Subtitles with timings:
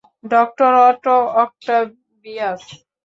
[0.31, 2.63] Doctor Otto Octavius.